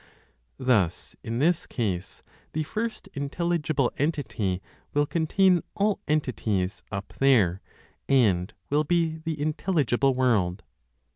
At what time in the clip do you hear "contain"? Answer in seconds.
5.05-5.61